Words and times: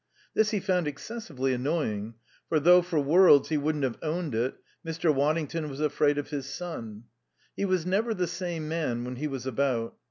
This 0.33 0.49
he 0.49 0.59
found 0.59 0.87
excessively 0.87 1.53
annoying; 1.53 2.15
for, 2.49 2.59
though 2.59 2.81
for 2.81 2.99
worlds 2.99 3.49
he 3.49 3.57
wouldn't 3.57 3.83
have 3.83 3.99
owned 4.01 4.33
it, 4.33 4.55
Mr. 4.83 5.13
Waddington 5.13 5.69
was 5.69 5.79
afraid 5.79 6.17
of 6.17 6.31
his 6.31 6.47
son. 6.51 7.03
He 7.55 7.65
was 7.65 7.85
never 7.85 8.15
the 8.15 8.25
same 8.25 8.67
man 8.67 9.03
when 9.03 9.17
he 9.17 9.27
was 9.27 9.45
about. 9.45 9.95